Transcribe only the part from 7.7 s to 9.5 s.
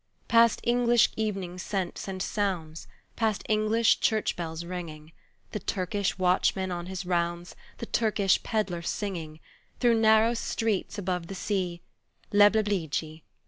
The Turkish pedlar singing